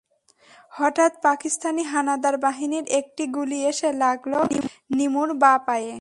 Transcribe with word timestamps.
হঠাৎ 0.73 1.11
পাকিস্তানি 1.23 1.83
হানাদার 1.83 2.35
বাহিনীর 2.37 2.85
একটি 2.99 3.23
গুলি 3.35 3.59
এসে 3.65 3.89
লাগল 3.93 4.33
নিমুর 4.91 5.29
বাঁ 5.41 5.57
পায়ে। 5.67 5.89